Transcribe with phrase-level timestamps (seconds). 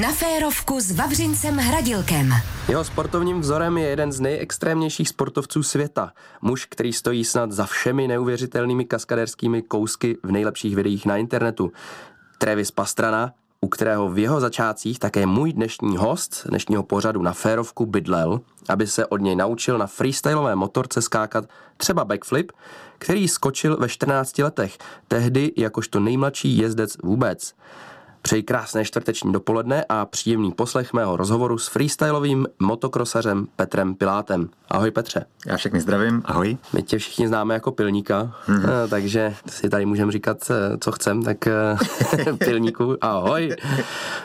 [0.00, 2.32] Na férovku s Vavřincem Hradilkem.
[2.68, 6.12] Jeho sportovním vzorem je jeden z nejextrémnějších sportovců světa.
[6.42, 11.72] Muž, který stojí snad za všemi neuvěřitelnými kaskaderskými kousky v nejlepších videích na internetu.
[12.38, 17.86] Travis Pastrana, u kterého v jeho začátcích také můj dnešní host dnešního pořadu na férovku
[17.86, 21.44] bydlel, aby se od něj naučil na freestylové motorce skákat
[21.76, 22.52] třeba backflip,
[22.98, 24.78] který skočil ve 14 letech,
[25.08, 27.54] tehdy jakožto nejmladší jezdec vůbec.
[28.22, 34.48] Přeji krásné čtvrteční dopoledne a příjemný poslech mého rozhovoru s freestylovým motokrosařem Petrem Pilátem.
[34.68, 35.24] Ahoj Petře.
[35.46, 36.56] Já všechny zdravím, ahoj.
[36.72, 38.88] My tě všichni známe jako pilníka, mm-hmm.
[38.88, 41.76] takže si tady můžeme říkat, eh, co chcem, tak eh,
[42.38, 43.56] pilníku, ahoj.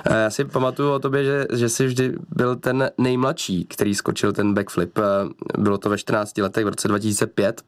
[0.09, 4.54] Já si pamatuju o tobě, že, že jsi vždy byl ten nejmladší, který skočil ten
[4.54, 5.00] backflip.
[5.58, 7.62] Bylo to ve 14 letech v roce 2005.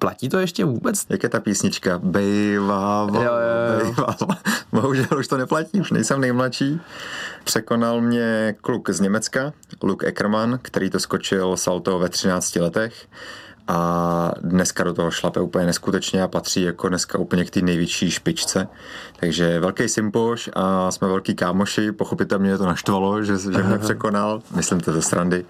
[0.00, 1.06] Platí to ještě vůbec?
[1.08, 1.98] Jak je ta písnička?
[1.98, 3.06] Bejva,
[4.72, 6.80] Bohužel už to neplatí, už nejsem nejmladší.
[7.44, 13.08] Překonal mě kluk z Německa, Luke Eckermann, který to skočil salto ve 13 letech
[13.68, 18.10] a dneska do toho šlape úplně neskutečně a patří jako dneska úplně k té největší
[18.10, 18.68] špičce.
[19.20, 24.80] Takže velký sympoš a jsme velký kámoši, pochopitelně to naštvalo, že, že mě překonal, myslím
[24.80, 25.44] to ze srandy,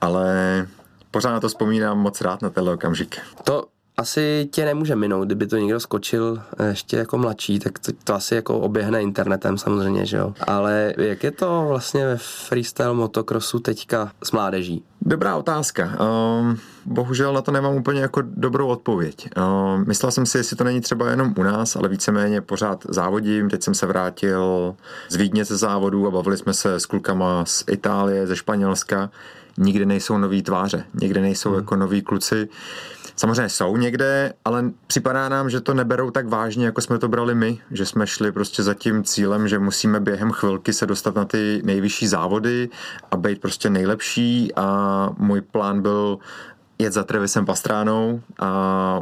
[0.00, 0.66] ale
[1.10, 3.16] pořád na to vzpomínám moc rád na tenhle okamžik.
[3.44, 3.64] To
[3.96, 8.34] asi tě nemůže minout, kdyby to někdo skočil ještě jako mladší, tak to, to asi
[8.34, 10.34] jako oběhne internetem samozřejmě, že jo.
[10.46, 14.84] Ale jak je to vlastně ve freestyle motocrossu teďka s mládeží?
[15.02, 15.98] Dobrá otázka.
[16.40, 19.28] Um, bohužel na to nemám úplně jako dobrou odpověď.
[19.36, 23.50] Um, myslel jsem si, jestli to není třeba jenom u nás, ale víceméně pořád závodím.
[23.50, 24.74] Teď jsem se vrátil
[25.08, 29.10] z Vídně ze závodu a bavili jsme se s klukama z Itálie, ze Španělska.
[29.58, 31.58] Nikde nejsou nový tváře, nikde nejsou hmm.
[31.58, 32.48] jako noví kluci.
[33.16, 37.34] Samozřejmě jsou někde, ale připadá nám, že to neberou tak vážně, jako jsme to brali
[37.34, 41.24] my, že jsme šli prostě za tím cílem, že musíme během chvilky se dostat na
[41.24, 42.68] ty nejvyšší závody
[43.10, 46.18] a být prostě nejlepší a můj plán byl
[46.78, 49.00] jet za Trevisem Pastránou a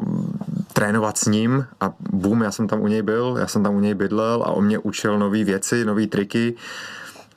[0.72, 3.80] trénovat s ním a boom, já jsem tam u něj byl, já jsem tam u
[3.80, 6.54] něj bydlel a on mě učil nové věci, nové triky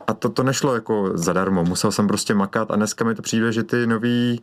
[0.09, 3.51] a to, to nešlo jako zadarmo, musel jsem prostě makat a dneska mi to přijde,
[3.51, 4.41] že ty nový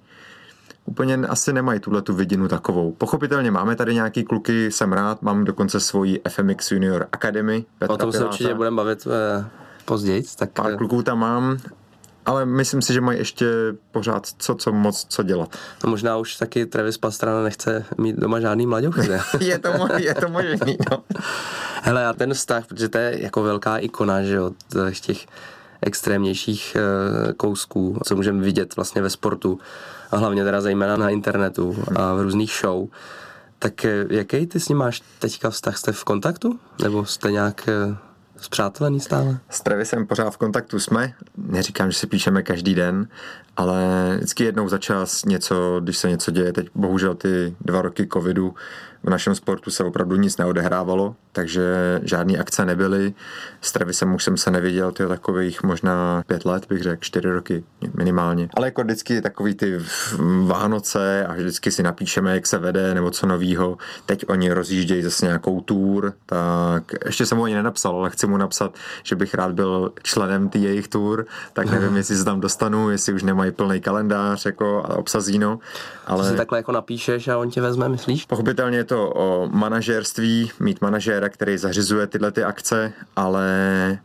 [0.85, 2.93] úplně asi nemají tuhle tu vidinu takovou.
[2.93, 7.65] Pochopitelně máme tady nějaký kluky, jsem rád, mám dokonce svoji FMX Junior Academy.
[7.79, 8.19] Petra o tom Piláta.
[8.19, 9.47] se určitě budeme bavit eh,
[9.85, 10.25] později.
[10.39, 10.51] Tak...
[10.51, 11.59] Pár eh, kluků tam mám,
[12.27, 13.47] ale myslím si, že mají ještě
[13.91, 15.57] pořád co, co moc co dělat.
[15.85, 19.11] No možná už taky Travis Pastrana nechce mít doma žádný mladěchy,
[19.41, 21.05] je to, mo- je to možný, no.
[21.83, 24.51] Hele, a ten vztah, protože to je jako velká ikona, že jo,
[25.01, 25.27] těch
[25.83, 29.59] extrémnějších eh, kousků, co můžeme vidět vlastně ve sportu
[30.11, 32.89] a hlavně teda zejména na internetu a v různých show.
[33.59, 35.77] Tak eh, jaký ty s ním máš teďka vztah?
[35.77, 36.59] Jste v kontaktu?
[36.83, 37.97] Nebo jste nějak eh,
[38.37, 39.39] zpřátelený stále?
[39.51, 41.15] S Travisem pořád v kontaktu jsme.
[41.37, 43.09] Neříkám, že si píšeme každý den,
[43.57, 46.53] ale vždycky jednou za čas něco, když se něco děje.
[46.53, 48.55] Teď bohužel ty dva roky covidu
[49.07, 53.15] v našem sportu se opravdu nic neodehrávalo, takže žádné akce nebyly.
[53.61, 57.65] S Travisem už jsem se neviděl, ty takových možná pět let, bych řekl, čtyři roky
[57.95, 58.49] minimálně.
[58.57, 59.79] Ale jako vždycky takový ty
[60.47, 63.79] Vánoce a vždycky si napíšeme, jak se vede nebo co novýho.
[64.07, 68.37] Teď oni rozjíždějí zase nějakou tour, tak ještě jsem mu ani nenapsal, ale chci mu
[68.37, 72.91] napsat, že bych rád byl členem té jejich tour, tak nevím, jestli se tam dostanu,
[72.91, 75.59] jestli už nemají plný kalendář jako obsazíno.
[76.07, 76.25] Ale...
[76.25, 78.27] To si takhle jako napíšeš a on tě vezme, myslíš?
[78.27, 83.49] Pochopitelně je to to o manažerství, mít manažéra, který zařizuje tyhle ty akce, ale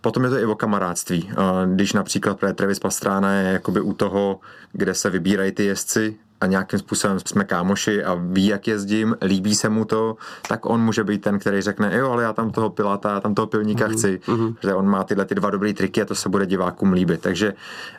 [0.01, 1.31] potom je to i o kamarádství.
[1.75, 4.39] Když například Travis Pastrána je jakoby u toho,
[4.71, 9.55] kde se vybírají ty jezdci, a nějakým způsobem jsme kámoši a ví, jak jezdím, líbí
[9.55, 10.15] se mu to,
[10.47, 13.35] tak on může být ten, který řekne, jo, ale já tam toho pilata, já tam
[13.35, 13.93] toho pilníka mm-hmm.
[13.93, 14.55] chci, mm-hmm.
[14.63, 17.21] že on má tyhle ty dva dobré triky a to se bude divákům líbit.
[17.21, 17.53] Takže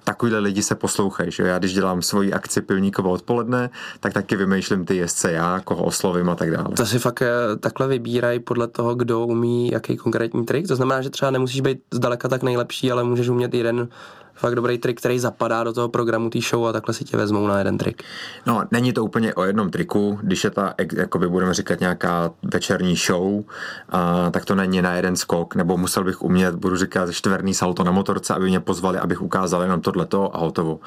[0.05, 3.71] takovýhle lidi se poslouchají, že já když dělám svoji akci pilníkovo odpoledne,
[4.01, 6.69] tak taky vymýšlím ty jezdce já, koho oslovím a tak dále.
[6.77, 10.69] To si fakt eh, takhle vybírají podle toho, kdo umí jaký konkrétní trik.
[10.69, 13.89] To znamená, že třeba nemusíš být zdaleka tak nejlepší, ale můžeš umět jeden
[14.35, 17.47] fakt dobrý trik, který zapadá do toho programu té show a takhle si tě vezmou
[17.47, 18.03] na jeden trik.
[18.47, 22.97] No, není to úplně o jednom triku, když je ta, jakoby budeme říkat, nějaká večerní
[22.97, 23.45] show,
[23.89, 27.85] a, tak to není na jeden skok, nebo musel bych umět, budu říkat, čtverný salto
[27.85, 30.81] na motorce, aby mě pozvali, abych ukázal jenom tohleto a hotovo.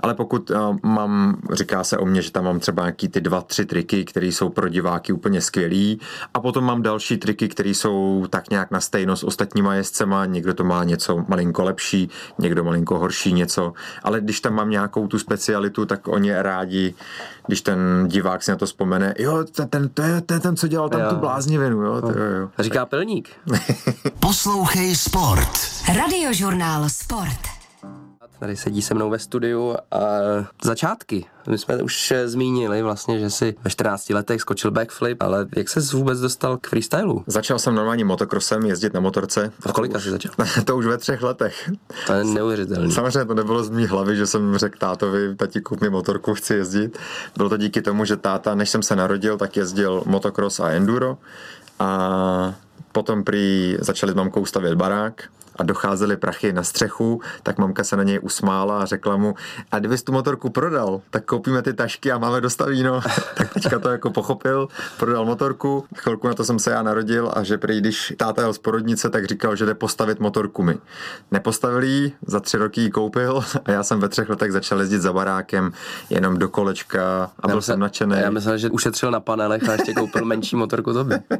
[0.00, 3.40] Ale pokud a, mám, říká se o mně, že tam mám třeba nějaký ty dva,
[3.40, 6.00] tři triky, které jsou pro diváky úplně skvělý,
[6.34, 10.54] a potom mám další triky, které jsou tak nějak na stejnost s ostatníma jezdcema, někdo
[10.54, 13.72] to má něco malinko lepší, někdo malinko malinko horší něco,
[14.02, 16.94] ale když tam mám nějakou tu specialitu, tak oni rádi,
[17.46, 20.56] když ten divák si na to vzpomene, jo, ten, ten, to, je, to je ten,
[20.56, 21.06] co dělal tam jo.
[21.10, 22.50] tu bláznivinu, jo, to, jo, jo.
[22.58, 23.28] Říká Pilník.
[24.20, 25.50] Poslouchej Sport.
[25.96, 27.59] Radiožurnál Sport.
[28.40, 30.00] Tady sedí se mnou ve studiu a
[30.64, 31.26] začátky.
[31.48, 35.80] My jsme už zmínili vlastně, že si ve 14 letech skočil backflip, ale jak se
[35.96, 37.24] vůbec dostal k freestylu?
[37.26, 39.52] Začal jsem normálně motokrosem, jezdit na motorce.
[39.66, 40.32] A kolika jsi začal?
[40.64, 41.70] to už ve třech letech.
[42.06, 42.90] To je neuvěřitelné.
[42.90, 46.54] Samozřejmě to nebylo z mý hlavy, že jsem řekl tátovi, tati kup mi motorku, chci
[46.54, 46.98] jezdit.
[47.36, 51.18] Bylo to díky tomu, že táta, než jsem se narodil, tak jezdil motocross a enduro
[51.78, 52.54] a
[52.92, 55.24] potom prý začali s mamkou stavět barák
[55.60, 59.34] a docházely prachy na střechu, tak mamka se na něj usmála a řekla mu,
[59.72, 63.00] a kdyby tu motorku prodal, tak koupíme ty tašky a máme dostavíno.
[63.34, 64.68] tak teďka to jako pochopil,
[64.98, 68.52] prodal motorku, chvilku na to jsem se já narodil a že prý, když táta jel
[68.52, 70.78] z porodnice, tak říkal, že jde postavit motorku mi.
[71.30, 75.00] Nepostavil jí, za tři roky ji koupil a já jsem ve třech letech začal jezdit
[75.00, 75.72] za barákem
[76.10, 78.16] jenom do kolečka a byl já jsem nadšený.
[78.20, 81.22] Já myslel, že ušetřil na panelech a ještě koupil menší motorku tobě.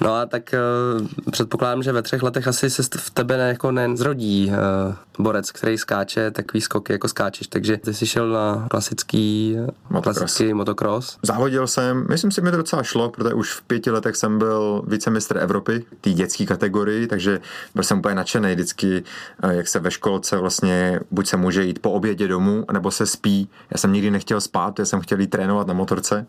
[0.00, 0.54] No a tak
[1.00, 4.52] uh, předpokládám, že ve třech letech asi se v tebe ne, jako nezrodí
[4.88, 4.94] uh,
[5.24, 9.56] borec, který skáče takový skoky, jako skáčeš, takže ty jsi šel na klasický
[9.90, 10.18] motocross.
[10.18, 11.18] klasický motocross.
[11.22, 14.82] Závodil jsem, myslím si, mi to docela šlo, protože už v pěti letech jsem byl
[14.86, 17.40] vicemistr Evropy, té dětské kategorii, takže
[17.74, 19.02] byl jsem úplně nadšený vždycky,
[19.44, 23.06] uh, jak se ve školce vlastně buď se může jít po obědě domů, nebo se
[23.06, 23.48] spí.
[23.70, 26.26] Já jsem nikdy nechtěl spát, já jsem chtěl jít trénovat na motorce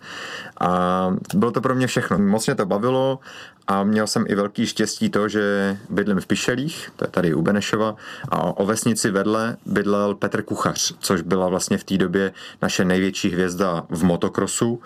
[0.61, 2.17] a bylo to pro mě všechno.
[2.17, 3.19] Moc mě to bavilo
[3.67, 7.41] a měl jsem i velký štěstí to, že bydlím v Pišelích, to je tady u
[7.41, 7.95] Benešova,
[8.29, 12.31] a o vesnici vedle bydlel Petr Kuchař, což byla vlastně v té době
[12.61, 14.81] naše největší hvězda v motokrosu.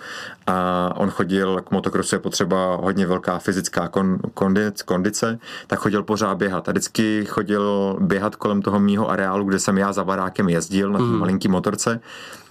[0.47, 6.03] A on chodil, k motokrosu je potřeba hodně velká fyzická kon, kondic, kondice, tak chodil
[6.03, 6.69] pořád běhat.
[6.69, 10.97] A vždycky chodil běhat kolem toho mýho areálu, kde jsem já za barákem jezdil na
[10.97, 11.19] té mm.
[11.19, 11.99] malinký motorce.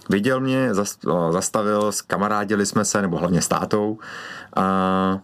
[0.09, 0.69] Viděl mě,
[1.29, 3.99] zastavil, kamarádili jsme se, nebo hlavně s tátou.
[4.55, 5.19] A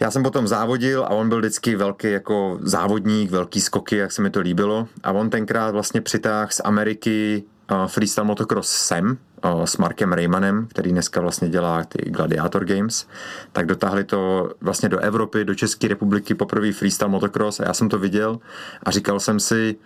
[0.00, 4.22] já jsem potom závodil a on byl vždycky velký jako závodník, velký skoky, jak se
[4.22, 4.88] mi to líbilo.
[5.02, 10.66] A on tenkrát vlastně přitáhl z Ameriky uh, freestyle motocross sem uh, s Markem Raymanem,
[10.66, 13.06] který dneska vlastně dělá ty Gladiator Games,
[13.52, 17.88] tak dotáhli to vlastně do Evropy, do České republiky poprvé freestyle motocross a já jsem
[17.88, 18.38] to viděl
[18.82, 19.76] a říkal jsem si,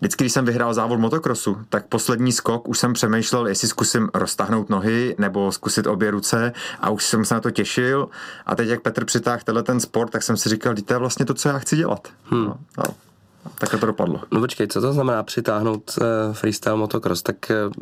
[0.00, 4.70] Vždycky, když jsem vyhrál závod motokrosu, tak poslední skok už jsem přemýšlel, jestli zkusím roztahnout
[4.70, 8.08] nohy nebo zkusit obě ruce a už jsem se na to těšil.
[8.46, 11.24] A teď, jak Petr přitáhl tenhle ten sport, tak jsem si říkal, to je vlastně
[11.24, 12.08] to, co já chci dělat.
[12.24, 12.44] Hmm.
[12.44, 13.09] No, no.
[13.58, 14.20] Takhle to dopadlo.
[14.32, 17.22] No počkej, co to znamená přitáhnout uh, freestyle motocross?
[17.22, 17.72] Tak uh,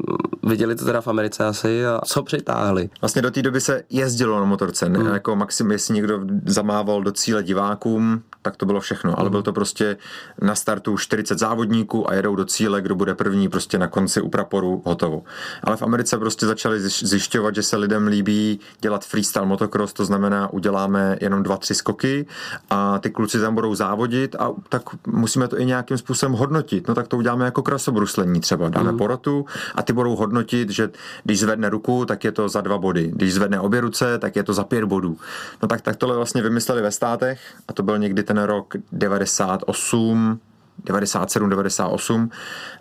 [0.51, 2.91] viděli to teda v Americe asi a co přitáhli?
[3.01, 4.99] Vlastně do té doby se jezdilo na motorce, ne?
[4.99, 5.15] Hmm.
[5.15, 9.33] jako maximum, jestli někdo zamával do cíle divákům, tak to bylo všechno, ale hmm.
[9.33, 9.97] byl to prostě
[10.43, 14.29] na startu 40 závodníků a jedou do cíle, kdo bude první prostě na konci u
[14.29, 15.23] praporu hotovo.
[15.65, 20.53] Ale v Americe prostě začali zjišťovat, že se lidem líbí dělat freestyle motocross, to znamená
[20.53, 22.27] uděláme jenom dva, tři skoky
[22.71, 26.89] a ty kluci tam budou závodit a tak musíme to i nějakým způsobem hodnotit.
[26.89, 28.69] No tak to uděláme jako krasobruslení třeba.
[28.69, 28.99] Dáme mm.
[28.99, 30.91] porotu a ty budou hodnotit, že
[31.25, 33.11] když zvedne ruku, tak je to za dva body.
[33.15, 35.17] Když zvedne obě ruce, tak je to za pět bodů.
[35.63, 40.41] No tak, tak tohle vlastně vymysleli ve státech a to byl někdy ten rok 98,
[40.85, 42.31] 97, 98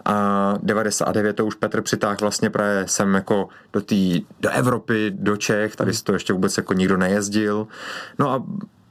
[0.06, 5.38] a 99 to už Petr přitáhl vlastně právě sem jako do, tý, do Evropy, do
[5.38, 7.68] Čech, tady to ještě vůbec jako nikdo nejezdil.
[8.20, 8.44] No a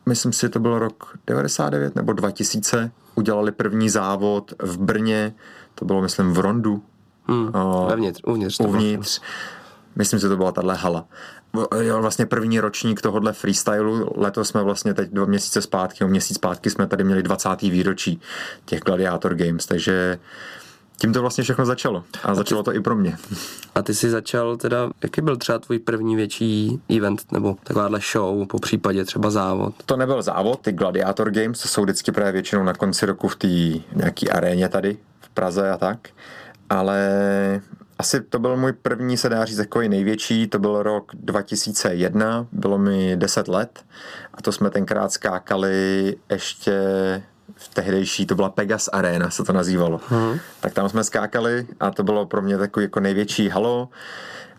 [0.08, 5.34] myslím si, to byl rok 99 nebo 2000, udělali první závod v Brně,
[5.74, 6.82] to bylo myslím v Rondu.
[7.24, 8.60] Hmm, uh, vevnitř, uvnitř.
[8.60, 9.20] Uvnitř.
[9.96, 11.04] Myslím, že to byla tahle hala.
[11.80, 16.36] Jo, vlastně první ročník tohohle freestylu, letos jsme vlastně teď dva měsíce zpátky, o měsíc
[16.36, 17.62] zpátky jsme tady měli 20.
[17.62, 18.20] výročí
[18.64, 20.18] těch Gladiator Games, takže
[20.98, 22.04] tím to vlastně všechno začalo.
[22.22, 23.16] A, a začalo ty, to i pro mě.
[23.74, 28.46] A ty jsi začal teda, jaký byl třeba tvůj první větší event nebo takováhle show,
[28.46, 29.74] po případě třeba závod?
[29.86, 33.36] To nebyl závod, ty Gladiator Games, to jsou vždycky právě většinou na konci roku v
[33.36, 33.48] té
[33.94, 36.08] nějaký aréně tady v Praze a tak.
[36.70, 37.10] Ale
[37.98, 42.78] asi to byl můj první, se dá říct, takový největší, to byl rok 2001, bylo
[42.78, 43.84] mi 10 let
[44.34, 46.72] a to jsme tenkrát skákali ještě
[47.54, 50.00] v tehdejší, to byla Pegas Arena, se to nazývalo.
[50.08, 50.38] Hmm.
[50.60, 53.88] Tak tam jsme skákali a to bylo pro mě takový jako největší halo.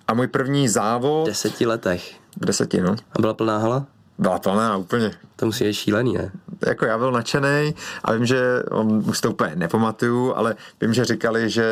[0.08, 1.27] A můj první závod...
[1.27, 2.15] V deseti letech.
[2.41, 2.96] V deseti, no.
[3.12, 3.86] A byla plná hala?
[4.19, 5.12] Byla plná, úplně.
[5.36, 6.31] To musí být šílený, ne?
[6.65, 11.05] jako já byl nadšený a vím, že on už to úplně nepamatuju, ale vím, že
[11.05, 11.65] říkali, že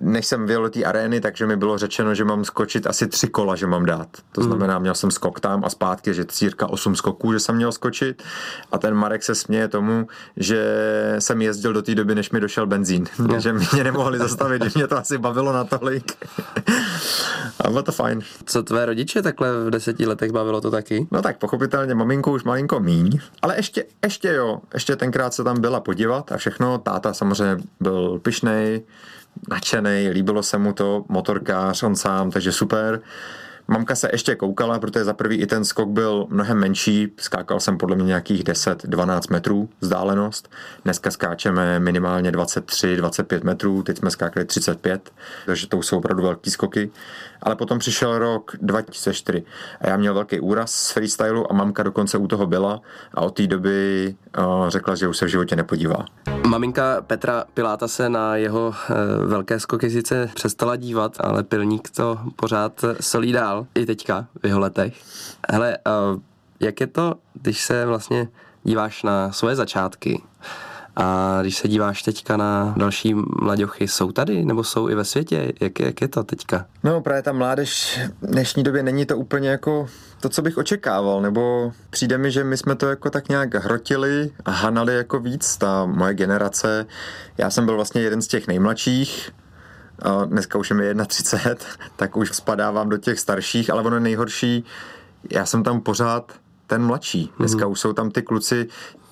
[0.00, 3.28] než jsem vyjel do té arény, takže mi bylo řečeno, že mám skočit asi tři
[3.28, 4.08] kola, že mám dát.
[4.32, 4.50] To hmm.
[4.50, 8.22] znamená, měl jsem skok tam a zpátky, že círka osm skoků, že jsem měl skočit
[8.72, 10.74] a ten Marek se směje tomu, že
[11.18, 13.04] jsem jezdil do té doby, než mi došel benzín.
[13.18, 13.40] No.
[13.48, 16.12] že mě nemohli zastavit, že mě to asi bavilo natolik.
[17.64, 18.20] a bylo to fajn.
[18.44, 21.06] Co tvé rodiče takhle v deseti letech bavilo to taky?
[21.10, 25.60] No tak pochopitelně maminku už malinko míň, ale ještě, ještě jo, ještě tenkrát se tam
[25.60, 26.78] byla podívat a všechno.
[26.78, 28.82] Táta samozřejmě byl pišnej,
[29.50, 33.00] nadšený, líbilo se mu to, motorkář, on sám, takže super.
[33.70, 37.78] Mamka se ještě koukala, protože za prvý i ten skok byl mnohem menší, skákal jsem
[37.78, 40.50] podle mě nějakých 10-12 metrů vzdálenost.
[40.84, 45.12] Dneska skáčeme minimálně 23-25 metrů, teď jsme skákali 35,
[45.46, 46.90] takže to jsou opravdu velký skoky.
[47.42, 49.44] Ale potom přišel rok 2004
[49.80, 52.80] a já měl velký úraz z freestylu a mamka dokonce u toho byla
[53.14, 56.04] a od té doby uh, řekla, že už se v životě nepodívá.
[56.48, 58.74] Maminka Petra Piláta se na jeho uh,
[59.24, 64.60] velké skoky sice přestala dívat, ale pilník to pořád solí dál, i teďka v jeho
[64.60, 65.02] letech.
[65.50, 66.20] Hele, uh,
[66.60, 68.28] jak je to, když se vlastně
[68.64, 70.22] díváš na svoje začátky,
[70.98, 75.52] a když se díváš teďka na další mladěchy, jsou tady nebo jsou i ve světě?
[75.60, 76.66] Jak, jak je to teďka?
[76.84, 79.88] No právě ta mládež v dnešní době není to úplně jako
[80.20, 84.30] to, co bych očekával, nebo přijde mi, že my jsme to jako tak nějak hrotili
[84.44, 86.86] a hanali jako víc, ta moje generace.
[87.38, 89.30] Já jsem byl vlastně jeden z těch nejmladších,
[90.02, 91.64] a dneska už je mi 31,
[91.96, 94.64] tak už spadávám do těch starších, ale ono je nejhorší,
[95.30, 96.32] já jsem tam pořád
[96.66, 97.32] ten mladší.
[97.38, 97.70] Dneska mm-hmm.
[97.70, 98.66] už jsou tam ty kluci,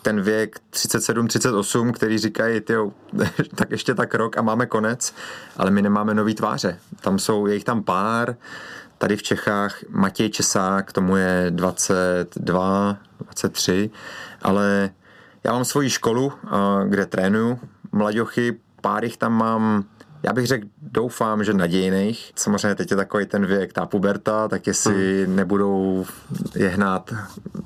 [0.07, 2.93] ten věk 37-38, který říkají, tyjo,
[3.55, 5.15] tak ještě tak rok a máme konec,
[5.57, 6.79] ale my nemáme nový tváře.
[7.01, 8.37] Tam jsou, je jich tam pár,
[8.99, 13.91] tady v Čechách Matěj Česák, tomu je 22, 23,
[14.43, 14.91] ale
[15.45, 16.33] já mám svoji školu,
[16.89, 17.59] kde trénuju
[17.93, 19.85] mladěchy, pár jich tam mám
[20.23, 22.33] já bych řekl, doufám, že nadějných.
[22.37, 25.37] Samozřejmě teď je takový ten věk, ta puberta, tak jestli hmm.
[25.37, 26.07] nebudou
[26.55, 27.15] je hnát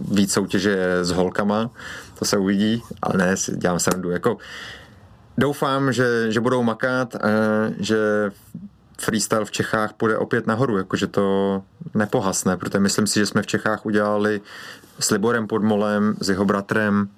[0.00, 1.70] víc soutěže s holkama,
[2.18, 4.10] to se uvidí, ale ne, dělám srandu.
[4.10, 4.36] Jako,
[5.38, 7.20] doufám, že, že budou makat, eh,
[7.78, 8.30] že
[9.00, 11.62] freestyle v Čechách půjde opět nahoru, jakože to
[11.94, 14.40] nepohasne, protože myslím si, že jsme v Čechách udělali
[15.00, 17.08] s Liborem Podmolem, s jeho bratrem,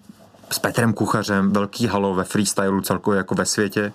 [0.52, 3.92] s Petrem Kuchařem, velký halo ve freestylu celkově jako ve světě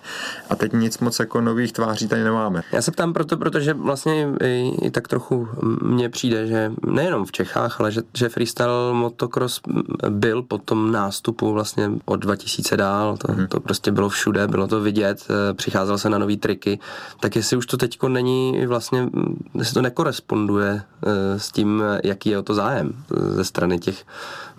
[0.50, 2.62] a teď nic moc jako nových tváří tady nemáme.
[2.72, 5.48] Já se ptám proto, protože vlastně i, i tak trochu
[5.82, 9.60] mně přijde, že nejenom v Čechách, ale že, že freestyle motocross
[10.08, 13.46] byl po tom nástupu vlastně od 2000 dál, to, hmm.
[13.46, 16.78] to prostě bylo všude, bylo to vidět, eh, přicházel se na nové triky,
[17.20, 19.08] tak jestli už to teďko není vlastně,
[19.54, 22.92] jestli to nekoresponduje eh, s tím, jaký je o to zájem
[23.34, 24.04] ze strany těch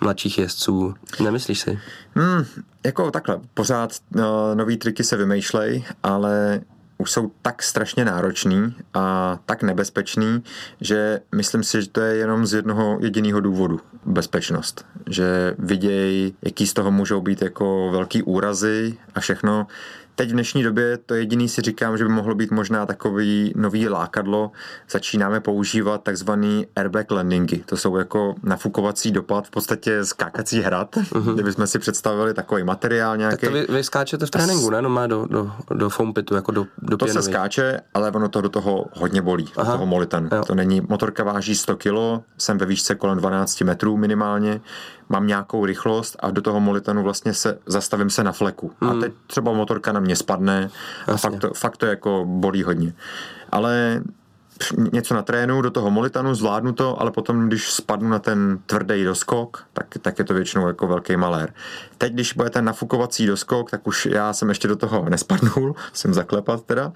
[0.00, 1.78] mladších jezdců, nemyslíš si?
[2.14, 2.44] Hmm,
[2.84, 6.60] jako takhle, pořád no, nový triky se vymýšlej, ale
[7.00, 10.42] už jsou tak strašně náročný a tak nebezpečný,
[10.80, 13.80] že myslím si, že to je jenom z jednoho jediného důvodu.
[14.04, 14.86] Bezpečnost.
[15.10, 19.66] Že vidějí, jaký z toho můžou být jako velký úrazy a všechno
[20.20, 23.88] teď v dnešní době to jediný si říkám, že by mohlo být možná takový nový
[23.88, 24.50] lákadlo.
[24.90, 27.62] Začínáme používat takzvaný airbag landingy.
[27.66, 31.34] To jsou jako nafukovací dopad, v podstatě skákací hrad, uh-huh.
[31.34, 33.36] kdybychom si představili takový materiál nějaký.
[33.36, 34.82] Tak to vy, vy skáčete v tréninku, ne?
[34.82, 37.24] No má do, do, do foam pitu, jako do, do To pěnový.
[37.24, 39.72] se skáče, ale ono to do toho hodně bolí, Aha.
[39.72, 40.28] do toho molitanu.
[40.46, 44.60] To není, motorka váží 100 kg, jsem ve výšce kolem 12 metrů minimálně,
[45.10, 48.72] mám nějakou rychlost a do toho molitanu vlastně se zastavím se na fleku.
[48.80, 48.90] Hmm.
[48.90, 50.70] A teď třeba motorka na mě spadne
[51.06, 52.94] a fakt to, fakt to jako bolí hodně.
[53.52, 54.02] Ale
[54.92, 59.04] něco na trénu, do toho molitanu, zvládnu to, ale potom, když spadnu na ten tvrdý
[59.04, 61.52] doskok, tak, tak je to většinou jako velký malér.
[61.98, 66.14] Teď, když bude ten nafukovací doskok, tak už já jsem ještě do toho nespadnul, jsem
[66.14, 66.92] zaklepat teda,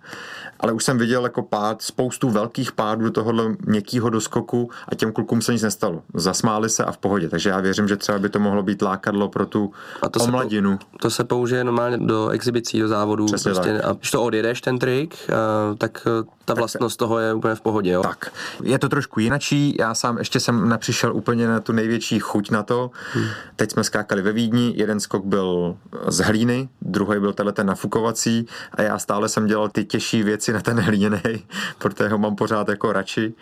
[0.60, 5.12] ale už jsem viděl jako pád, spoustu velkých pádů do tohohle měkkého doskoku a těm
[5.12, 6.02] klukům se nic nestalo.
[6.14, 9.28] Zasmáli se a v pohodě, takže já věřím, že třeba by to mohlo být lákadlo
[9.28, 10.72] pro tu a to omladinu.
[10.72, 13.26] Se po, to se použije normálně do exibicí, do závodů.
[13.26, 15.30] Přesně prostě, a když to odjedeš, ten trik,
[15.78, 16.06] tak
[16.44, 18.02] ta vlastnost tak, toho je úplně v pohodě, jo?
[18.02, 18.32] Tak.
[18.62, 22.62] Je to trošku jinačí, já sám ještě jsem nepřišel úplně na tu největší chuť na
[22.62, 22.90] to.
[23.12, 23.26] Hmm.
[23.56, 28.46] Teď jsme skákali ve Vídni, jeden skok byl z hlíny, druhý byl tenhle ten nafukovací
[28.72, 31.20] a já stále jsem dělal ty těžší věci na ten hlíněný,
[31.78, 33.34] protože ho mám pořád jako radši.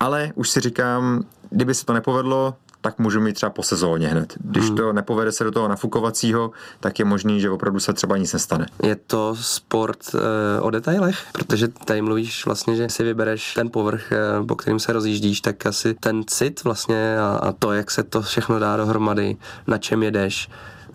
[0.00, 4.34] Ale už si říkám, kdyby se to nepovedlo, tak můžu mít třeba po sezóně hned.
[4.40, 4.76] Když hmm.
[4.76, 8.66] to nepovede se do toho nafukovacího, tak je možný, že opravdu se třeba nic nestane.
[8.82, 14.12] Je to sport e, o detailech, protože tady mluvíš vlastně, že si vybereš ten povrch,
[14.12, 18.02] e, po kterým se rozjíždíš, tak asi ten cit vlastně a, a to, jak se
[18.02, 20.48] to všechno dá dohromady, na čem jedeš,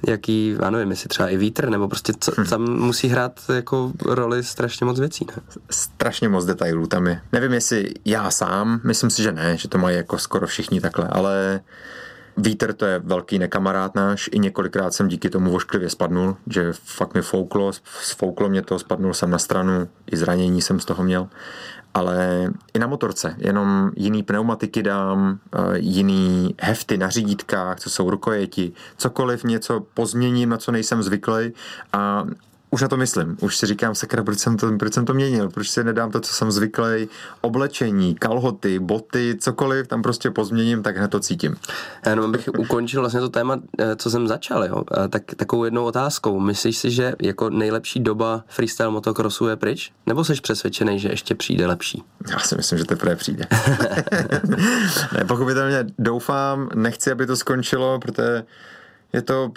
[0.07, 2.45] jaký, já nevím, jestli třeba i vítr, nebo prostě co, hm.
[2.45, 5.43] tam musí hrát jako roli strašně moc věcí, ne?
[5.69, 7.21] Strašně moc detailů tam je.
[7.31, 11.07] Nevím, jestli já sám, myslím si, že ne, že to mají jako skoro všichni takhle,
[11.07, 11.59] ale
[12.38, 17.13] Vítr to je velký nekamarád náš, i několikrát jsem díky tomu vošklivě spadnul, že fakt
[17.13, 21.27] mi fouklo, sfouklo mě to, spadnul jsem na stranu, i zranění jsem z toho měl.
[21.94, 28.10] Ale i na motorce, jenom jiný pneumatiky dám, eh, jiný hefty na řídítkách, co jsou
[28.10, 31.54] rukojeti, cokoliv něco pozměním, na co nejsem zvyklý
[31.94, 32.25] a
[32.75, 33.38] už na to myslím.
[33.41, 36.20] Už si říkám, sakra, proč jsem to, proč jsem to měnil, proč si nedám to,
[36.20, 37.10] co jsem zvyklý,
[37.41, 41.55] oblečení, kalhoty, boty, cokoliv, tam prostě pozměním, tak hned to cítím.
[42.10, 44.84] Jenom bych ukončil vlastně to téma, eh, co jsem začal, jo?
[45.10, 46.39] Tak, takovou jednou otázkou.
[46.39, 49.91] Myslíš si, že jako nejlepší doba freestyle motocrossu je pryč?
[50.05, 52.03] Nebo jsi přesvědčený, že ještě přijde lepší?
[52.32, 53.46] Já si myslím, že teprve přijde.
[55.13, 58.44] ne, pochopitelně doufám, nechci, aby to skončilo, protože
[59.13, 59.51] je to,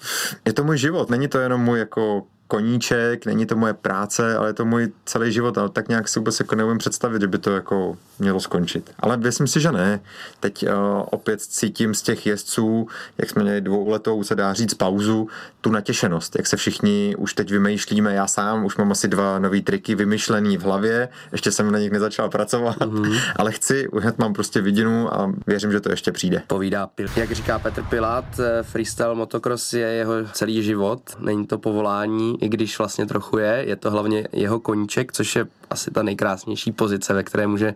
[0.44, 4.48] je to můj život, není to jenom můj jako koníček, není to moje práce, ale
[4.48, 7.38] je to můj celý život a tak nějak si vůbec jako neumím představit, že by
[7.38, 8.90] to jako mělo skončit.
[9.00, 10.00] Ale myslím si, že ne.
[10.40, 10.70] Teď uh,
[11.10, 12.88] opět cítím z těch jezdců,
[13.18, 15.28] jak jsme měli dvouletou, se dá říct, pauzu,
[15.60, 18.14] tu natěšenost, jak se všichni už teď vymýšlíme.
[18.14, 21.90] Já sám už mám asi dva nové triky vymyšlený v hlavě, ještě jsem na nich
[21.90, 23.20] nezačal pracovat, mm-hmm.
[23.36, 26.42] ale chci, už hned mám prostě vidinu a věřím, že to ještě přijde.
[26.46, 27.08] Povídá Pil.
[27.16, 32.48] Jak říká Petr Pilát, eh, freestyle motocross je jeho celý život, není to povolání, i
[32.48, 37.14] když vlastně trochu je, je to hlavně jeho koníček, což je asi ta nejkrásnější pozice,
[37.14, 37.74] ve které může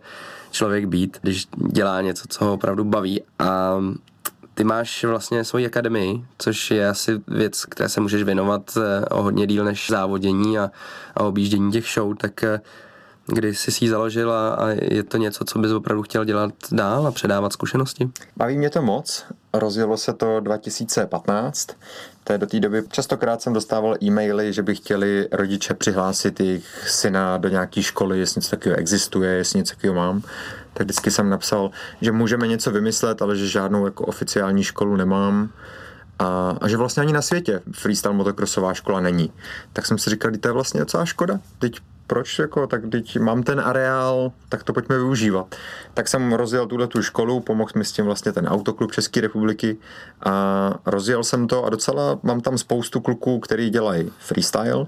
[0.51, 3.23] člověk být, když dělá něco, co ho opravdu baví.
[3.39, 3.79] A
[4.55, 9.23] ty máš vlastně svoji akademii, což je asi věc, které se můžeš věnovat eh, o
[9.23, 10.71] hodně díl než závodění a,
[11.15, 12.61] a objíždění těch show, tak eh,
[13.27, 16.53] kdy jsi si ji založil a, a je to něco, co bys opravdu chtěl dělat
[16.73, 18.11] dál a předávat zkušenosti?
[18.37, 19.25] Baví mě to moc.
[19.55, 21.69] Rozjelo se to 2015.
[22.25, 26.89] To je do té doby častokrát jsem dostával e-maily, že by chtěli rodiče přihlásit jejich
[26.89, 30.23] syna do nějaké školy, jestli něco takového existuje, jestli něco takového mám.
[30.75, 35.51] Tak vždycky jsem napsal, že můžeme něco vymyslet, ale že žádnou jako oficiální školu nemám.
[36.19, 39.33] A, a že vlastně ani na světě freestyle motocrossová škola není.
[39.73, 41.41] Tak jsem si říkal, to je vlastně docela škoda.
[41.59, 45.55] Teď proč jako, tak teď mám ten areál, tak to pojďme využívat.
[45.95, 49.77] Tak jsem rozjel tuhle tu školu, pomohl mi s tím vlastně ten autoklub České republiky
[50.25, 54.87] a rozjel jsem to a docela mám tam spoustu kluků, který dělají freestyle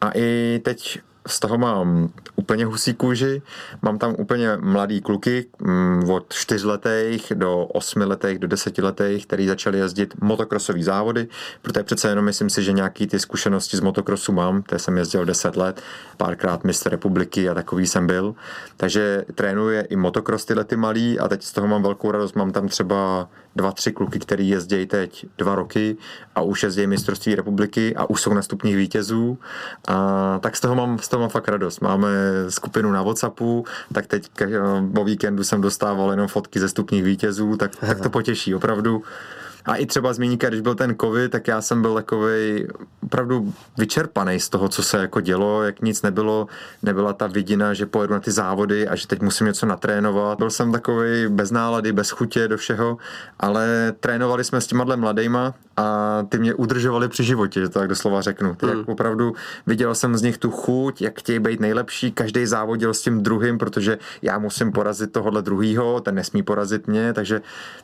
[0.00, 3.42] a i teď z toho mám úplně husí kůži,
[3.82, 10.14] mám tam úplně mladý kluky mm, od čtyřletých do osmiletých, do desetiletých, který začali jezdit
[10.20, 11.28] motokrosové závody,
[11.62, 15.24] protože přece jenom myslím si, že nějaký ty zkušenosti z motokrosu mám, to jsem jezdil
[15.24, 15.82] 10 let,
[16.16, 18.34] párkrát mistr republiky a takový jsem byl,
[18.76, 22.52] takže trénuje i motokros tyhle ty malý a teď z toho mám velkou radost, mám
[22.52, 25.96] tam třeba dva, tři kluky, který jezdí teď dva roky
[26.34, 29.38] a už jezdí mistrovství republiky a už jsou na stupních vítězů.
[29.88, 31.80] A tak z toho mám, z toho mám fakt radost.
[31.80, 32.08] Máme
[32.48, 34.30] skupinu na Whatsappu, tak teď
[34.94, 39.02] po víkendu jsem dostával jenom fotky ze stupních vítězů, tak, tak to potěší opravdu.
[39.64, 42.66] A i třeba zmíníka, když byl ten covid, tak já jsem byl takový
[43.02, 46.46] opravdu vyčerpaný z toho, co se jako dělo, jak nic nebylo,
[46.82, 50.38] nebyla ta vidina, že pojedu na ty závody a že teď musím něco natrénovat.
[50.38, 52.98] Byl jsem takový bez nálady, bez chutě do všeho,
[53.40, 57.88] ale trénovali jsme s těma mladejma a ty mě udržovali při životě, že to tak
[57.88, 58.54] doslova řeknu.
[58.54, 58.78] Ty, mm.
[58.78, 59.34] jak opravdu
[59.66, 63.58] viděl jsem z nich tu chuť, jak chtějí být nejlepší, každý závodil s tím druhým,
[63.58, 67.40] protože já musím porazit tohohle druhýho, ten nesmí porazit mě, takže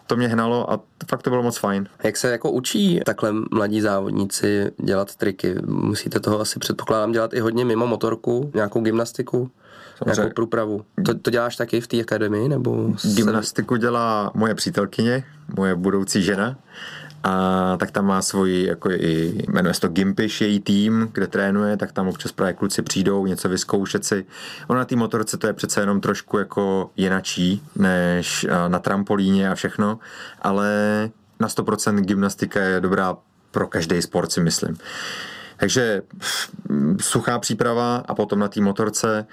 [0.07, 1.68] to mě hnalo a fakt to bylo moc fajn.
[2.05, 5.55] Jak se jako učí takhle mladí závodníci dělat triky?
[5.67, 9.51] Musíte toho asi předpokládám dělat i hodně mimo motorku, nějakou gymnastiku?
[9.97, 10.21] Samozřejmě.
[10.21, 10.85] Nějakou průpravu.
[11.07, 12.49] To, to děláš taky v té akademii?
[12.49, 15.25] Nebo Gymnastiku dělá moje přítelkyně,
[15.57, 16.57] moje budoucí žena
[17.23, 21.77] a tak tam má svoji, jako i, jmenuje se to Gimpish, její tým, kde trénuje,
[21.77, 24.27] tak tam občas právě kluci přijdou něco vyzkoušet si.
[24.69, 29.55] Ono na té motorce to je přece jenom trošku jako jinačí, než na trampolíně a
[29.55, 29.99] všechno,
[30.43, 30.71] ale
[31.41, 33.17] na 100% gymnastika je dobrá
[33.51, 34.77] pro každý sport, si myslím.
[35.57, 36.03] Takže
[37.01, 39.27] suchá příprava a potom na té motorce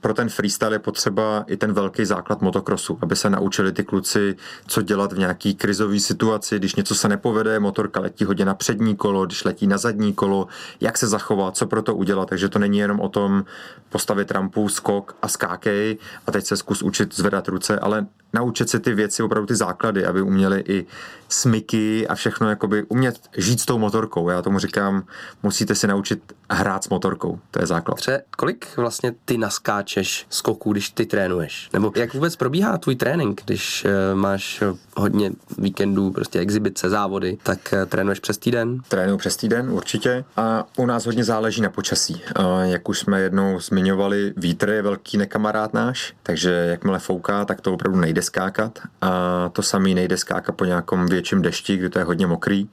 [0.00, 4.36] pro ten freestyle je potřeba i ten velký základ motokrosu, aby se naučili ty kluci,
[4.66, 8.96] co dělat v nějaký krizové situaci, když něco se nepovede, motorka letí hodně na přední
[8.96, 10.46] kolo, když letí na zadní kolo,
[10.80, 12.28] jak se zachovat, co pro to udělat.
[12.28, 13.44] Takže to není jenom o tom
[13.88, 18.78] postavit rampu, skok a skákej a teď se zkus učit zvedat ruce, ale naučit se
[18.78, 20.86] ty věci, opravdu ty základy, aby uměli i
[21.28, 24.28] smyky a všechno, jakoby umět žít s tou motorkou.
[24.28, 25.04] Já tomu říkám
[25.42, 27.94] musíte si naučit hrát s motorkou, to je základ.
[27.98, 31.68] Tře, kolik vlastně ty naskáčeš skoků, když ty trénuješ?
[31.72, 34.62] Nebo jak vůbec probíhá tvůj trénink, když uh, máš
[34.96, 38.80] hodně víkendů, prostě exibice, závody, tak uh, trénuješ přes týden?
[38.88, 40.24] Trénuju přes týden, určitě.
[40.36, 42.14] A u nás hodně záleží na počasí.
[42.14, 47.60] Uh, jak už jsme jednou zmiňovali, vítr je velký nekamarád náš, takže jakmile fouká, tak
[47.60, 48.78] to opravdu nejde skákat.
[49.00, 52.68] A to samý nejde skákat po nějakom větším dešti, kdy to je hodně mokrý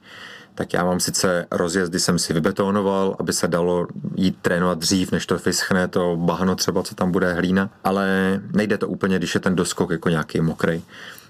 [0.56, 5.26] tak já mám sice rozjezdy, jsem si vybetonoval, aby se dalo jít trénovat dřív, než
[5.26, 9.40] to vyschne, to bahno třeba, co tam bude hlína, ale nejde to úplně, když je
[9.40, 10.82] ten doskok jako nějaký mokrý.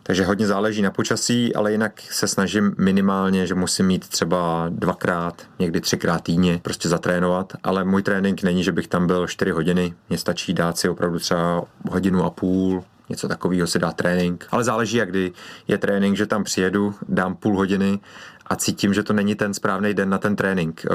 [0.02, 5.42] Takže hodně záleží na počasí, ale jinak se snažím minimálně, že musím mít třeba dvakrát,
[5.58, 9.94] někdy třikrát týdně prostě zatrénovat, ale můj trénink není, že bych tam byl 4 hodiny,
[10.08, 14.46] mně stačí dát si opravdu třeba hodinu a půl, něco takového si dá trénink.
[14.50, 15.32] Ale záleží, jak kdy
[15.68, 17.98] je trénink, že tam přijedu, dám půl hodiny
[18.46, 20.86] a cítím, že to není ten správný den na ten trénink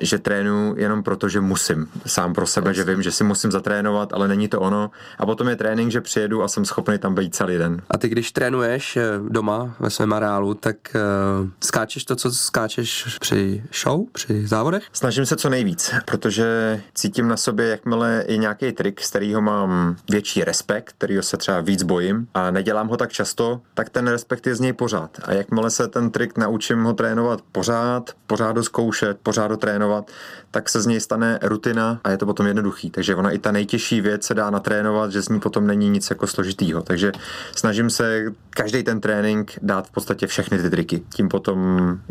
[0.00, 4.12] že trénuju jenom proto, že musím sám pro sebe, že vím, že si musím zatrénovat,
[4.12, 4.90] ale není to ono.
[5.18, 7.82] A potom je trénink, že přijedu a jsem schopný tam být celý den.
[7.90, 13.18] A ty, když trénuješ eh, doma ve svém areálu, tak uh, skáčeš to, co skáčeš
[13.20, 14.84] při show, při závodech?
[14.92, 19.96] Snažím se co nejvíc, protože cítím na sobě, jakmile je nějaký trik, z kterého mám
[20.10, 24.46] větší respekt, kterýho se třeba víc bojím a nedělám ho tak často, tak ten respekt
[24.46, 25.10] je z něj pořád.
[25.24, 29.75] A jakmile se ten trik naučím ho trénovat pořád, pořád ho zkoušet, pořád ho trénovat,
[29.76, 30.10] trénovat,
[30.50, 32.90] tak se z něj stane rutina a je to potom jednoduchý.
[32.90, 36.10] Takže ona i ta nejtěžší věc se dá natrénovat, že z ní potom není nic
[36.10, 36.82] jako složitýho.
[36.82, 37.12] Takže
[37.56, 41.02] snažím se každý ten trénink dát v podstatě všechny ty triky.
[41.14, 41.58] Tím potom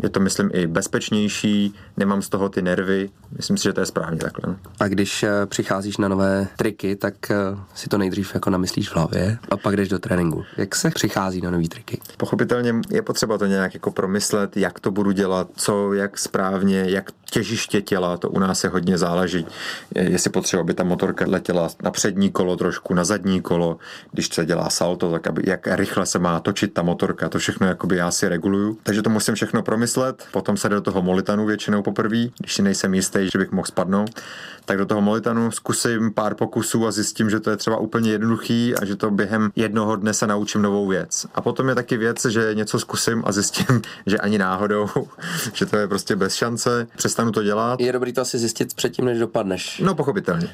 [0.02, 3.10] je to, myslím, i bezpečnější, nemám z toho ty nervy.
[3.36, 4.52] Myslím si, že to je správně takhle.
[4.52, 4.58] No.
[4.80, 7.36] A když eh, přicházíš na nové triky, tak eh,
[7.74, 10.44] si to nejdřív jako namyslíš v hlavě a pak jdeš do tréninku.
[10.56, 12.00] Jak se přichází na nové triky?
[12.16, 17.10] Pochopitelně je potřeba to nějak jako promyslet, jak to budu dělat, co, jak správně, jak
[17.56, 19.46] těžiště těla, to u nás je hodně záleží,
[19.94, 23.78] jestli potřeba, aby ta motorka letěla na přední kolo trošku, na zadní kolo,
[24.12, 27.66] když se dělá salto, tak aby, jak rychle se má točit ta motorka, to všechno
[27.66, 28.78] jakoby já si reguluju.
[28.82, 32.94] Takže to musím všechno promyslet, potom se do toho molitanu většinou poprvé, když si nejsem
[32.94, 34.10] jistý, že bych mohl spadnout,
[34.64, 38.74] tak do toho molitanu zkusím pár pokusů a zjistím, že to je třeba úplně jednoduchý
[38.74, 41.26] a že to během jednoho dne se naučím novou věc.
[41.34, 44.88] A potom je taky věc, že něco zkusím a zjistím, že ani náhodou,
[45.52, 47.80] že to je prostě bez šance, přestanu to dělat.
[47.80, 49.80] Je dobrý to asi zjistit předtím, než dopadneš.
[49.84, 50.48] No, pochopitelně.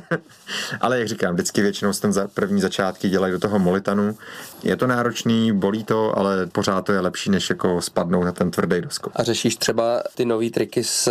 [0.80, 4.16] Ale jak říkám, vždycky většinou ten za první začátky dělají do toho molitanu.
[4.62, 8.50] Je to náročný, bolí to, ale pořád to je lepší, než jako spadnout na ten
[8.50, 9.12] tvrdý doskok.
[9.16, 11.10] A řešíš třeba ty nové triky s,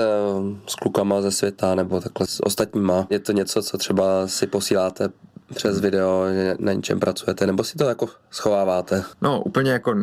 [0.67, 3.07] s klukama ze světa nebo takhle s ostatníma?
[3.09, 5.09] Je to něco, co třeba si posíláte
[5.55, 9.03] přes video, že na něčem pracujete, nebo si to jako schováváte?
[9.21, 9.95] No, úplně jako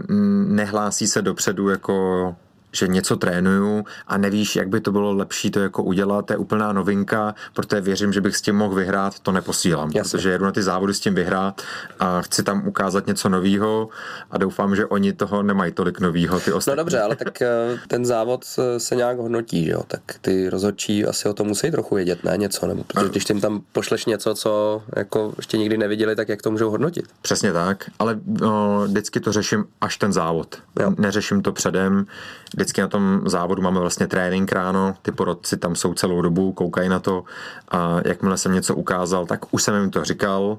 [0.48, 2.34] nehlásí se dopředu jako
[2.72, 6.36] že něco trénuju a nevíš, jak by to bylo lepší to jako udělat, to je
[6.36, 10.10] úplná novinka, protože věřím, že bych s tím mohl vyhrát, to neposílám, Jasně.
[10.10, 11.62] protože jedu na ty závody s tím vyhrát
[12.00, 13.88] a chci tam ukázat něco nového
[14.30, 16.76] a doufám, že oni toho nemají tolik nového, ty ostatní.
[16.76, 17.48] No dobře, ale tak eh,
[17.88, 18.44] ten závod
[18.78, 22.36] se nějak hodnotí, že jo, tak ty rozhodčí asi o tom musí trochu vědět, ne
[22.36, 26.42] něco, nebo protože když tím tam pošleš něco, co jako ještě nikdy neviděli, tak jak
[26.42, 27.04] to můžou hodnotit?
[27.22, 30.58] Přesně tak, ale no, vždycky to řeším až ten závod.
[30.80, 30.92] Jo.
[30.98, 32.06] Neřeším to předem,
[32.54, 36.88] vždycky na tom závodu máme vlastně trénink ráno, ty porodci tam jsou celou dobu, koukají
[36.88, 37.24] na to
[37.68, 40.58] a jakmile jsem něco ukázal, tak už jsem jim to říkal.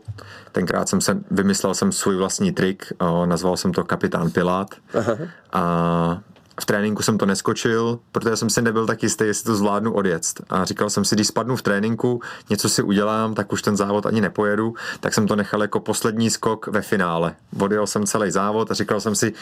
[0.52, 2.94] Tenkrát jsem se, vymyslel jsem svůj vlastní trik,
[3.26, 5.18] nazval jsem to Kapitán Pilát Aha.
[5.54, 6.22] a
[6.62, 10.24] v tréninku jsem to neskočil, protože jsem si nebyl tak jistý, jestli to zvládnu odjet.
[10.50, 14.06] A říkal jsem si, když spadnu v tréninku, něco si udělám, tak už ten závod
[14.06, 17.36] ani nepojedu, tak jsem to nechal jako poslední skok ve finále.
[17.60, 19.34] Odjel jsem celý závod a říkal jsem si,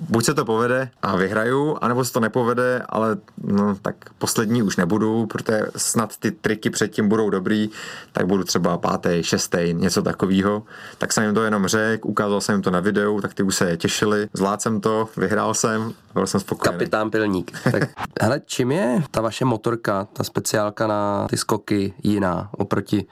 [0.00, 4.76] buď se to povede a vyhraju, anebo se to nepovede, ale no, tak poslední už
[4.76, 7.70] nebudu, protože snad ty triky předtím budou dobrý,
[8.12, 10.62] tak budu třeba pátý, šestý, něco takového.
[10.98, 13.56] Tak jsem jim to jenom řekl, ukázal jsem jim to na videu, tak ty už
[13.56, 16.55] se těšili, zvládl jsem to, vyhrál jsem, byl jsem spokojený.
[16.58, 17.52] Kapitán Pilník.
[17.72, 17.82] Tak,
[18.22, 23.06] hele, čím je ta vaše motorka, ta speciálka na ty skoky jiná oproti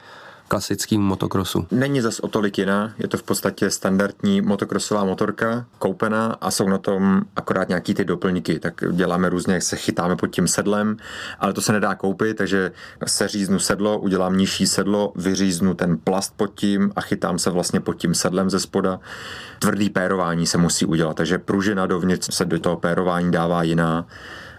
[0.54, 1.66] klasickým motokrosu?
[1.70, 6.68] Není zas o tolik jiná, je to v podstatě standardní motokrosová motorka, koupená a jsou
[6.68, 10.96] na tom akorát nějaký ty doplňky, tak děláme různě, jak se chytáme pod tím sedlem,
[11.38, 12.72] ale to se nedá koupit, takže
[13.06, 17.80] se říznu sedlo, udělám nižší sedlo, vyříznu ten plast pod tím a chytám se vlastně
[17.80, 19.00] pod tím sedlem ze spoda.
[19.58, 24.06] Tvrdý pérování se musí udělat, takže pružina dovnitř se do toho pérování dává jiná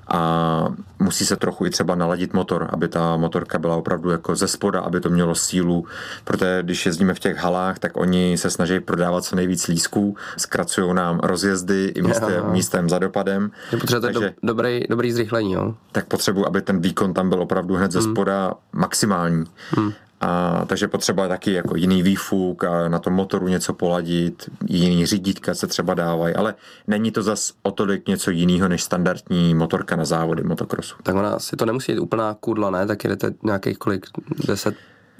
[0.08, 0.68] a
[1.00, 4.80] musí se trochu i třeba naladit motor, aby ta motorka byla opravdu jako ze spoda,
[4.80, 5.86] aby to mělo sílu,
[6.24, 10.94] protože když jezdíme v těch halách, tak oni se snaží prodávat co nejvíc lísků, zkracují
[10.94, 13.52] nám rozjezdy i místem, místem za dopadem.
[13.72, 15.76] Že potřebujete takže, do, dobrý, dobrý zrychlení, jo?
[15.91, 18.12] Tak potřebuji, aby ten výkon tam byl opravdu hned ze hmm.
[18.12, 19.44] spoda maximální.
[19.70, 19.91] Hmm.
[20.21, 25.54] A, takže potřeba taky jako jiný výfuk a na tom motoru něco poladit, jiný řídítka
[25.54, 26.56] se třeba dávají, ale
[26.88, 30.95] není to zas o tolik něco jiného než standardní motorka na závody motokrosu.
[31.04, 32.86] Tak ona si to nemusí být úplná kudla, ne?
[32.86, 34.06] Tak jdete nějakých kolik,
[34.47, 34.75] 10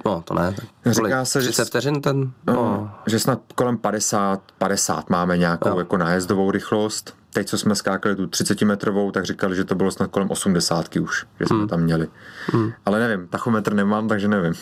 [0.06, 0.56] No, to ne.
[0.84, 2.32] Tak Říká se, 30 že, vteřin ten?
[2.48, 2.54] No.
[2.54, 2.92] no.
[3.08, 5.80] Že snad kolem 50, 50 máme nějakou no.
[5.80, 9.92] jako nájezdovou rychlost teď, co jsme skákali tu 30 metrovou, tak říkali, že to bylo
[9.92, 11.68] snad kolem 80 už, že jsme hmm.
[11.68, 12.08] tam měli.
[12.54, 12.74] Hmm.
[12.86, 14.54] Ale nevím, tachometr nemám, takže nevím.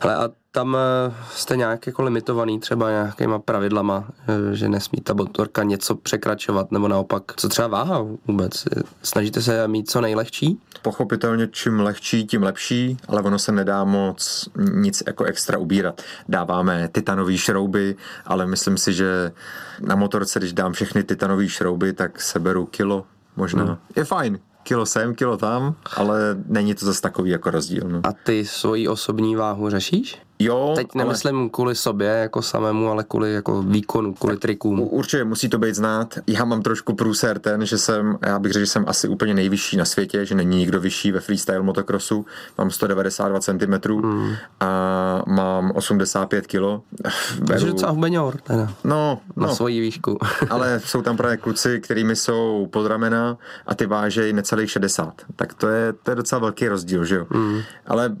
[0.00, 5.14] Ale a tam eh, jste nějak jako limitovaný třeba nějakýma pravidlama, eh, že nesmí ta
[5.14, 8.64] motorka něco překračovat, nebo naopak, co třeba váha vůbec?
[9.02, 10.58] Snažíte se mít co nejlehčí?
[10.82, 16.02] Pochopitelně, čím lehčí, tím lepší, ale ono se nedá moc nic jako extra ubírat.
[16.28, 19.32] Dáváme titanové šrouby, ale myslím si, že
[19.80, 23.04] na motorce, když dám všechny titanové šrouby, tak seberu kilo
[23.36, 23.64] možná.
[23.64, 23.76] Hmm.
[23.96, 27.88] Je fajn, kilo sem, kilo tam, ale není to zase takový jako rozdíl.
[27.88, 28.00] No.
[28.04, 30.27] A ty svoji osobní váhu řešíš?
[30.38, 31.48] Jo, Teď nemyslím ale...
[31.48, 34.80] kvůli sobě jako samému, ale kvůli jako výkonu, kvůli tak trikům.
[34.80, 36.18] Určitě musí to být znát.
[36.26, 39.76] Já mám trošku průser ten, že jsem, já bych řekl, že jsem asi úplně nejvyšší
[39.76, 42.26] na světě, že není nikdo vyšší ve freestyle motocrossu.
[42.58, 44.34] Mám 192 cm mm.
[44.60, 46.82] a mám 85 kg.
[47.46, 48.72] Takže docela hubenior, teda.
[48.84, 49.54] No, na no.
[49.54, 50.18] svoji výšku.
[50.50, 55.14] ale jsou tam právě kluci, kterými jsou pod ramena a ty vážejí necelých 60.
[55.36, 57.26] Tak to je, to je docela velký rozdíl, že jo.
[57.30, 57.60] Mm.
[57.86, 58.16] Ale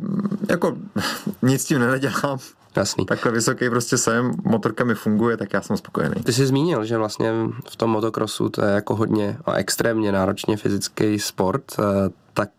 [0.48, 0.76] jako
[1.42, 2.38] nic tím nenadělám dělám.
[2.76, 3.06] Jasný.
[3.06, 6.22] Takhle vysoký prostě jsem, motorka mi funguje, tak já jsem spokojený.
[6.22, 7.32] Ty jsi zmínil, že vlastně
[7.68, 11.82] v tom motokrosu to je jako hodně a extrémně náročně fyzický sport, eh,
[12.34, 12.50] tak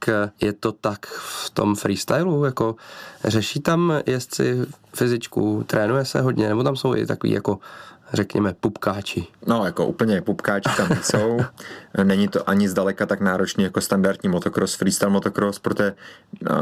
[0.42, 2.76] je to tak v tom freestylu, jako
[3.24, 7.60] řeší tam jezdci fyzičku, trénuje se hodně, nebo tam jsou i takový jako
[8.14, 9.28] řekněme, pupkáči.
[9.48, 11.40] No, jako úplně pupkáči tam jsou.
[12.04, 15.94] Není to ani zdaleka tak náročný jako standardní motocross, freestyle motocross, protože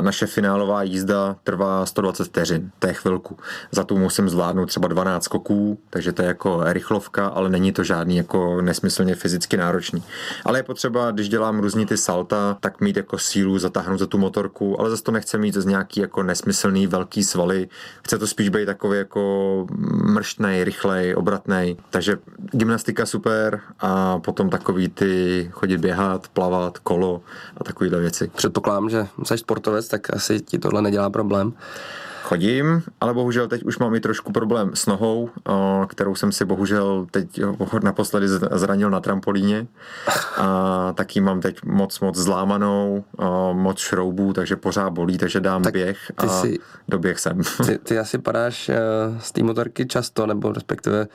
[0.01, 3.37] naše finálová jízda trvá 120 vteřin, to je chvilku.
[3.71, 7.83] Za tu musím zvládnout třeba 12 skoků, takže to je jako rychlovka, ale není to
[7.83, 10.03] žádný jako nesmyslně fyzicky náročný.
[10.45, 14.17] Ale je potřeba, když dělám různý ty salta, tak mít jako sílu zatáhnout za tu
[14.17, 17.67] motorku, ale zase to nechce mít z nějaký jako nesmyslný velký svaly.
[18.03, 19.65] Chce to spíš být takový jako
[20.03, 21.77] mrštnej, rychlej, obratnej.
[21.89, 22.17] Takže
[22.51, 27.21] gymnastika super a potom takový ty chodit běhat, plavat, kolo
[27.57, 28.31] a takovéhle věci.
[28.35, 31.53] Předpokládám, že jsi sportovec, tak asi ti tohle nedělá problém.
[32.27, 35.29] Chodím, ale bohužel teď už mám i trošku problém s nohou,
[35.87, 37.41] kterou jsem si bohužel teď
[37.83, 39.67] naposledy zranil na trampolíně.
[40.37, 43.03] A taky mám teď moc, moc zlámanou,
[43.53, 47.41] moc šroubů, takže pořád bolí, takže dám tak běh a si, doběh jsem.
[47.65, 48.77] Ty, ty asi padáš eh,
[49.19, 51.07] z té motorky často, nebo respektive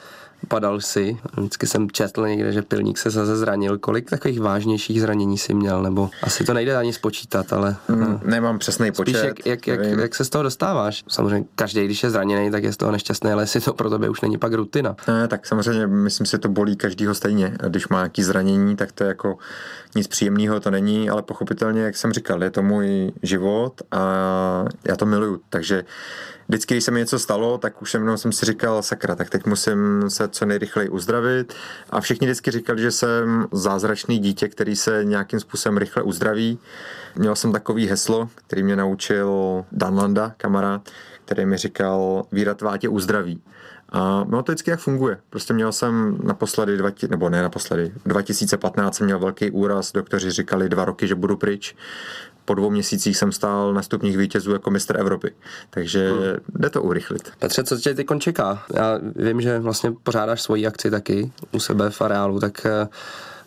[0.49, 1.17] padal si.
[1.37, 3.79] Vždycky jsem četl někde, že pilník se zase zranil.
[3.79, 5.83] Kolik takových vážnějších zranění si měl?
[5.83, 7.77] Nebo asi to nejde ani spočítat, ale...
[7.89, 9.25] Mm, nemám přesný počet.
[9.25, 11.05] jak, jak, jak, jak, se z toho dostáváš?
[11.09, 14.09] Samozřejmě každý, když je zraněný, tak je z toho nešťastný, ale jestli to pro tebe
[14.09, 14.97] už není pak rutina.
[15.09, 17.57] Ne, tak samozřejmě myslím si, to bolí každýho stejně.
[17.69, 19.39] Když má nějaký zranění, tak to je jako
[19.95, 24.03] nic příjemného to není, ale pochopitelně, jak jsem říkal, je to můj život a
[24.89, 25.41] já to miluju.
[25.51, 25.85] Takže
[26.53, 29.47] vždycky, když se mi něco stalo, tak už jsem, jsem si říkal, sakra, tak teď
[29.47, 31.55] musím se co nejrychleji uzdravit.
[31.91, 36.59] A všichni vždycky říkali, že jsem zázračný dítě, který se nějakým způsobem rychle uzdraví.
[37.17, 40.89] Měl jsem takový heslo, který mě naučil Dan Landa, kamarád,
[41.25, 43.43] který mi říkal, víra tvá tě uzdraví.
[43.93, 45.19] A no to vždycky jak funguje.
[45.31, 50.69] Prostě měl jsem naposledy, dva, nebo ne naposledy, 2015 jsem měl velký úraz, doktoři říkali
[50.69, 51.75] dva roky, že budu pryč.
[52.45, 55.35] Po dvou měsících jsem stál na stupních vítězů jako mistr Evropy.
[55.71, 56.21] Takže hmm.
[56.55, 57.31] jde to urychlit.
[57.39, 58.65] Petře, co tě teď čeká?
[58.75, 62.89] Já vím, že vlastně pořádáš svoji akci taky u sebe v areálu, tak eh,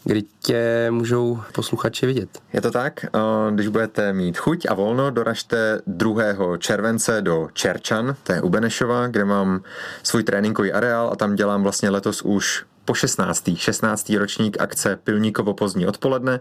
[0.06, 2.30] kdy tě můžou posluchači vidět.
[2.54, 3.06] Je to tak,
[3.52, 6.24] když budete mít chuť a volno, doražte 2.
[6.58, 9.62] července do Čerčan, to je u Benešova, kde mám
[10.04, 13.50] svůj tréninkový areál a tam dělám vlastně letos už po 16.
[13.56, 14.10] 16.
[14.10, 16.40] ročník akce Pilníkovo pozdní odpoledne.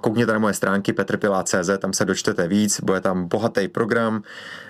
[0.00, 4.22] Koukněte na moje stránky petrpilá.cz, tam se dočtete víc, bude tam bohatý program.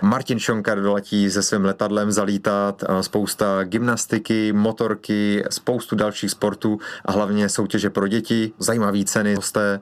[0.03, 7.49] Martin Šonkar doletí se svým letadlem zalítat, spousta gymnastiky, motorky, spoustu dalších sportů a hlavně
[7.49, 9.81] soutěže pro děti, zajímavé ceny, hosté.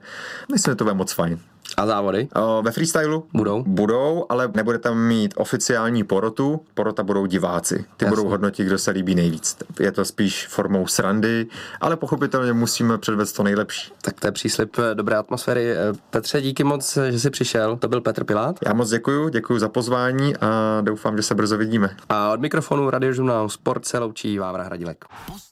[0.52, 1.38] Myslím, že to bude moc fajn.
[1.76, 2.28] A závody?
[2.34, 3.24] O, ve freestylu?
[3.32, 3.64] Budou.
[3.66, 7.76] Budou, ale nebude tam mít oficiální porotu, porota budou diváci.
[7.96, 8.16] Ty Jasně.
[8.16, 9.56] budou hodnotit, kdo se líbí nejvíc.
[9.80, 11.46] Je to spíš formou srandy,
[11.80, 13.92] ale pochopitelně musíme předvést to nejlepší.
[14.02, 15.72] Tak to je příslip eh, dobré atmosféry.
[15.72, 15.76] Eh,
[16.10, 17.76] Petře, díky moc, eh, že jsi přišel.
[17.76, 18.56] To byl Petr Pilát.
[18.66, 21.96] Já moc děkuji, děkuji za pozvání a doufám, že se brzo vidíme.
[22.08, 25.04] A od mikrofonu radiožurnálu Sport se loučí Vávra Hradilek.